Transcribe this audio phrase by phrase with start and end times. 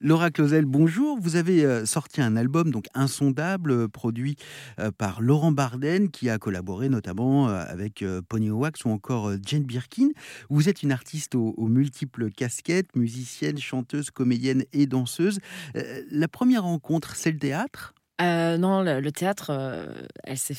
[0.00, 1.18] Laura Clausel, bonjour.
[1.20, 4.36] Vous avez euh, sorti un album donc insondable euh, produit
[4.78, 10.08] euh, par Laurent Barden qui a collaboré notamment avec Pony Wax ou encore Jane Birkin.
[10.50, 15.38] Vous êtes une artiste aux, multiples casquettes, musicienne, chanteuse, comédienne et danseuse.
[16.10, 17.94] la première rencontre, c'est le théâtre?
[18.20, 19.52] Non, le, théâtre,
[20.24, 20.56] elle s'est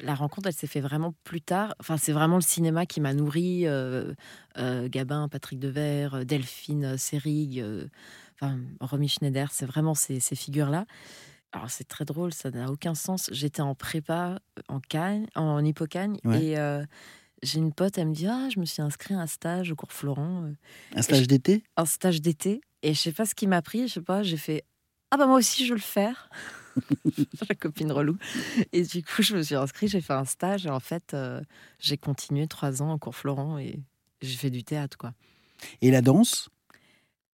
[0.00, 1.74] la rencontre, elle s'est fait vraiment plus tard.
[1.80, 3.66] Enfin, c'est vraiment le cinéma qui m'a nourri.
[4.56, 7.62] Gabin, Patrick Devers, Delphine Seyrig
[8.40, 10.86] enfin, Romy Schneider, c'est vraiment ces, figures-là.
[11.52, 13.30] Alors c'est très drôle, ça n'a aucun sens.
[13.32, 16.84] J'étais en prépa euh, en Cagne, en hippocagne, et euh,
[17.42, 19.76] j'ai une pote, elle me dit ah je me suis inscrit à un stage au
[19.76, 20.44] cours Florent.
[20.44, 20.52] Euh.
[20.94, 21.64] Un stage d'été?
[21.76, 24.36] Un stage d'été, et je sais pas ce qui m'a pris, je sais pas, j'ai
[24.36, 24.64] fait
[25.10, 26.28] ah bah moi aussi je veux le faire.
[27.48, 28.16] La copine relou.
[28.72, 31.16] Et du coup je me suis inscrit, j'ai fait un stage, et en fait
[31.78, 33.80] j'ai continué trois ans au cours Florent et
[34.22, 35.12] j'ai fait du théâtre quoi.
[35.80, 36.48] Et la danse?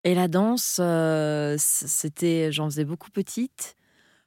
[0.03, 3.75] Et la danse, euh, c'était, j'en faisais beaucoup petite.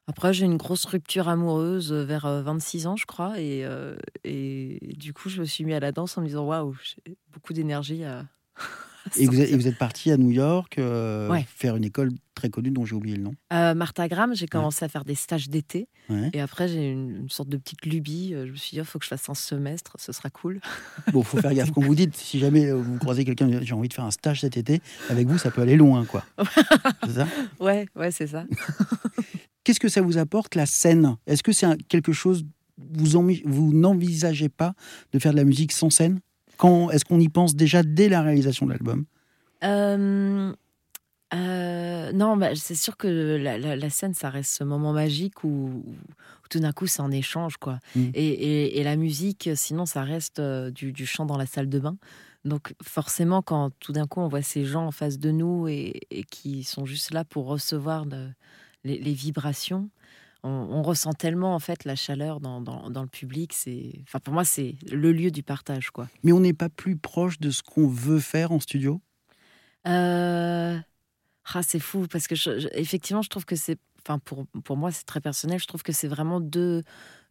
[0.07, 3.39] Après, j'ai une grosse rupture amoureuse vers 26 euh, ans, je crois.
[3.41, 6.47] Et, euh, et du coup, je me suis mis à la danse en me disant
[6.47, 8.25] Waouh, j'ai beaucoup d'énergie à,
[9.17, 12.71] et vous, êtes, vous êtes parti à New York euh, faire une école très connue
[12.71, 13.35] dont j'ai oublié le nom.
[13.53, 15.89] Euh, Martha Graham, j'ai commencé à faire des stages d'été.
[16.33, 18.33] Et après, j'ai une, une, sorte de petite lubie.
[18.33, 20.61] Euh, je me suis dit, il faut que je fasse un semestre, ce sera cool.
[21.13, 21.73] Bon, faut faire gaffe.
[21.73, 24.57] Quand vous dites, si jamais vous croisez quelqu'un, j'ai envie de faire un stage cet
[24.57, 26.25] été, avec vous, ça peut aller loin, quoi.
[27.05, 27.27] c'est ça?
[27.59, 28.45] Ouais, ouais, c'est ça.
[29.65, 31.17] Qu'est-ce que ça vous apporte, la scène?
[31.27, 32.45] Est-ce que c'est quelque chose,
[32.79, 33.07] vous,
[33.45, 34.75] vous n'envisagez pas
[35.13, 36.21] de faire de la musique sans scène?
[36.57, 39.05] Quand est-ce qu'on y pense déjà dès la réalisation de l'album?
[39.65, 40.53] Euh,
[41.35, 45.85] euh, non, bah, c'est sûr que la, scène, ça reste ce moment magique où,
[46.51, 47.79] tout d'un coup, c'est en échange, quoi.
[47.95, 48.11] Mm.
[48.15, 51.97] Et, la musique, sinon, ça reste euh, du, chant dans la salle de bain.
[52.45, 56.01] Donc, forcément, quand tout d'un coup, on voit ces gens en face de nous et,
[56.31, 58.05] qui sont juste là pour recevoir
[58.85, 59.91] les, vibrations,
[60.43, 63.53] on, ressent tellement en fait la chaleur dans, le public.
[63.53, 66.09] C'est, enfin pour moi, c'est le lieu du partage, quoi.
[66.23, 69.01] Mais on n'est pas plus proche de ce qu'on veut faire en studio?
[69.87, 70.79] Euh...
[71.55, 72.35] Ah, c'est fou parce que
[72.77, 75.61] effectivement, je trouve que c'est, enfin pour, pour moi, c'est très personnel.
[75.61, 76.83] Je trouve que c'est vraiment deux,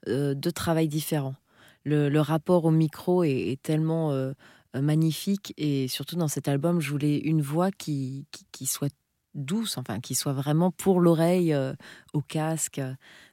[0.08, 1.36] euh, deux travails différents.
[1.84, 4.34] Le, rapport au micro est, tellement euh,
[4.74, 8.94] magnifique et surtout dans cet album, je voulais une voix qui, qui soit
[9.36, 11.74] douce, enfin, qui soit vraiment pour l'oreille, euh,
[12.14, 12.82] au casque.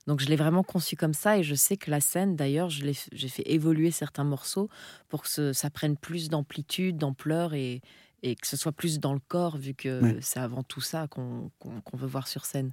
[0.06, 2.92] Donc je l'ai vraiment conçu comme ça et je sais que la scène, d'ailleurs, j'ai
[3.28, 4.68] fait évoluer certains morceaux
[5.08, 7.80] pour que ça prenne plus d'amplitude, d'ampleur et,
[8.22, 11.50] et, que ce soit plus dans le corps, vu que c'est avant tout ça qu'on
[11.94, 12.72] veut voir sur scène.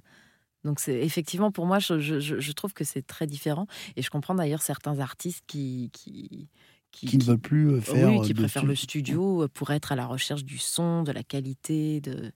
[0.64, 3.66] Donc c'est effectivement pour moi, je, trouve que c'est très différent
[3.96, 6.48] et je comprends d'ailleurs certains artistes qui, qui
[6.92, 8.08] qui, ne veulent plus euh, faire.
[8.08, 12.00] Oui, qui préfèrent le studio pour être à la recherche du son, de la qualité,
[12.00, 12.32] de,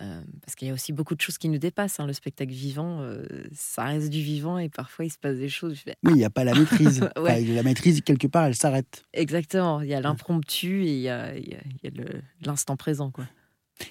[0.00, 2.00] euh, parce qu'il y a aussi beaucoup de choses qui nous dépassent.
[2.00, 2.06] Hein.
[2.06, 5.78] Le spectacle vivant, euh, ça reste du vivant et parfois il se passe des choses.
[5.86, 7.08] oui, il n'y a pas la maîtrise.
[7.16, 9.04] la maîtrise, quelque part, elle s'arrête.
[9.12, 9.82] Exactement.
[9.82, 11.32] Il y a l'impromptu et il y a,
[12.44, 13.10] l'instant présent.
[13.10, 13.26] Quoi.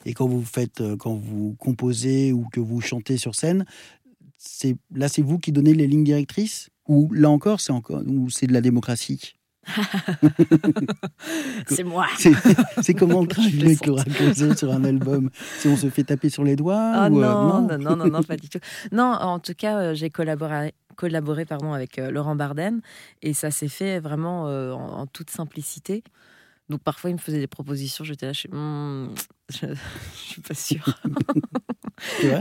[0.05, 3.65] Et quand vous faites, euh, quand vous composez ou que vous chantez sur scène,
[4.37, 8.29] c'est là, c'est vous qui donnez les lignes directrices Ou là encore, c'est encore, ou
[8.31, 9.35] c'est de la démocratie?
[11.67, 12.07] c'est moi.
[12.81, 14.03] C'est comment le travail avec Laura
[14.55, 15.29] sur un album?
[15.59, 18.07] Si on se fait taper sur les doigts ah ou, euh, non, non, non, non,
[18.07, 18.59] non, pas du tout.
[18.91, 22.81] Non, en tout cas, euh, j'ai collaboré, collaboré pardon, avec euh, Laurent Barden
[23.21, 26.03] et ça s'est fait vraiment en, toute simplicité.
[26.69, 29.13] Donc parfois, il me faisait des propositions, j'étais là, je, hmm,
[29.49, 29.67] je,
[30.15, 30.99] suis pas sûre.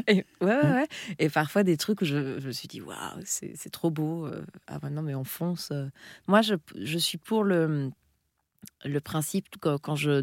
[0.06, 0.88] et, ouais, ouais,
[1.18, 4.26] Et parfois des trucs où je, me suis dit, waouh, c'est trop beau.
[4.26, 5.70] Euh, ah non, mais on fonce.
[5.72, 5.88] Euh.
[6.26, 7.90] Moi, je, je suis pour le,
[8.84, 10.22] le principe, quand je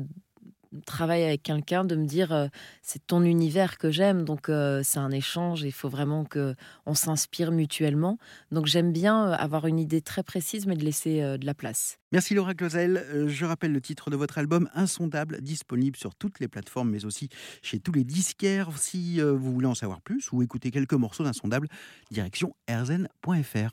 [0.85, 2.47] travaille avec quelqu'un, de me dire euh,
[2.81, 6.55] c'est ton univers que j'aime, donc euh, c'est un échange, il faut vraiment que
[6.85, 8.17] on s'inspire mutuellement.
[8.51, 11.99] Donc j'aime bien euh, avoir une idée très précise, mais de laisser de la place.
[12.11, 13.27] Merci Laura Clausel.
[13.27, 17.29] je rappelle le titre de votre album Insondable, disponible sur toutes les plateformes, mais aussi
[17.61, 18.69] chez tous les disquaires.
[18.77, 21.67] Si vous voulez en savoir plus ou écouter quelques morceaux d'Insondable,
[22.11, 23.71] direction erzen.fr.